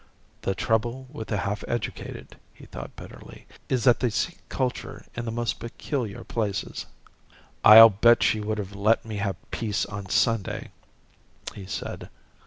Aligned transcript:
The 0.41 0.55
trouble 0.55 1.05
with 1.11 1.27
the 1.27 1.37
half 1.37 1.63
educated, 1.67 2.37
he 2.55 2.65
thought 2.65 2.95
bitterly, 2.95 3.45
is 3.69 3.83
that 3.83 3.99
they 3.99 4.09
seek 4.09 4.39
culture 4.49 5.05
in 5.13 5.25
the 5.25 5.31
most 5.31 5.59
peculiar 5.59 6.23
places. 6.23 6.87
"I'll 7.63 7.89
bet 7.91 8.23
she 8.23 8.39
would 8.39 8.57
have 8.57 8.73
let 8.73 9.05
me 9.05 9.17
have 9.17 9.35
peace 9.51 9.85
on 9.85 10.09
Sunday," 10.09 10.71
he 11.53 11.67
said. 11.67 12.09